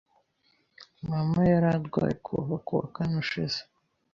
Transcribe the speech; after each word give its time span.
Mama 1.09 1.41
yararwaye 1.51 2.13
kuva 2.25 2.55
kuwa 2.65 2.85
kane 2.95 3.15
ushize. 3.23 3.59